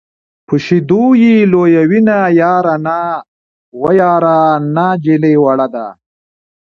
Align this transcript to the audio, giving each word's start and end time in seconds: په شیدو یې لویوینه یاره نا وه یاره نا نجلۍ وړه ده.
په 0.47 0.55
شیدو 0.65 1.03
یې 1.23 1.35
لویوینه 1.51 2.17
یاره 2.41 2.75
نا 2.85 3.01
وه 3.79 3.91
یاره 4.01 4.37
نا 4.75 4.87
نجلۍ 5.03 5.35
وړه 5.43 5.67
ده. 5.73 5.87